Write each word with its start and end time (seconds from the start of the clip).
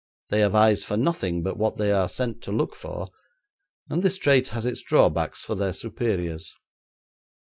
They 0.29 0.39
have 0.39 0.55
eyes 0.55 0.83
for 0.83 0.97
nothing 0.97 1.43
but 1.43 1.57
what 1.57 1.77
they 1.77 1.91
are 1.91 2.09
sent 2.09 2.41
to 2.45 2.51
look 2.51 2.75
for, 2.75 3.09
and 3.87 4.01
this 4.01 4.17
trait 4.17 4.47
has 4.47 4.65
its 4.65 4.81
drawbacks 4.81 5.43
for 5.43 5.53
their 5.53 5.73
superiors. 5.73 6.51